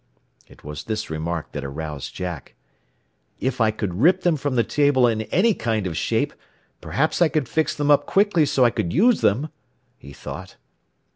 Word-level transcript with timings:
It 0.47 0.63
was 0.63 0.85
this 0.85 1.11
remark 1.11 1.51
that 1.51 1.63
aroused 1.63 2.15
Jack. 2.15 2.55
"If 3.39 3.61
I 3.61 3.69
could 3.69 3.93
rip 4.01 4.21
them 4.21 4.35
from 4.35 4.55
the 4.55 4.63
table 4.63 5.05
in 5.05 5.21
any 5.29 5.53
kind 5.53 5.85
of 5.85 5.95
shape, 5.95 6.33
perhaps 6.81 7.21
I 7.21 7.27
could 7.27 7.47
fix 7.47 7.75
them 7.75 7.91
up 7.91 8.07
quickly 8.07 8.47
so 8.47 8.65
I 8.65 8.71
could 8.71 8.93
use 8.93 9.21
them," 9.21 9.49
he 9.99 10.11
thought. 10.11 10.55